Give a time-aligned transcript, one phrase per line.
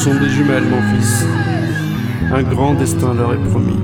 [0.00, 1.26] sont des jumelles, mon fils.
[2.32, 3.76] Un grand destin leur est promis.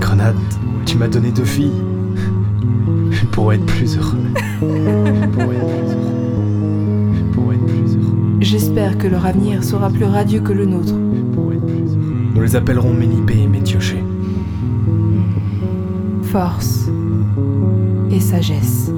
[0.00, 0.38] Grenade,
[0.86, 1.82] tu m'as donné deux filles.
[3.10, 4.16] Je pourrais être plus heureux.
[7.52, 8.38] Être plus heureux.
[8.40, 10.94] J'espère que leur avenir sera plus radieux que le nôtre.
[10.94, 14.02] Nous les appellerons Ménipé et Métioché.
[16.22, 16.88] Force
[18.10, 18.90] et sagesse.